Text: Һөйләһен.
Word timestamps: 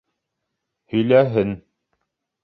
Һөйләһен. 0.93 1.51